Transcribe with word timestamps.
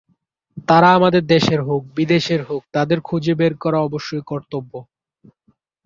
তারা 0.67 0.89
আমাদের 0.93 1.23
দেশের 1.25 1.61
হোক, 1.61 1.81
বিদেশের 1.95 2.41
হোক, 2.43 2.61
তাদের 2.71 2.99
খুঁজে 2.99 3.33
বের 3.35 3.53
করা 3.55 3.79
অবশ্যই 3.79 4.23
কর্তব্য। 4.27 4.73